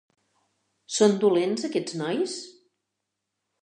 Són 0.95 1.15
dolents 1.25 1.69
aquests 1.71 1.97
nois? 2.03 2.37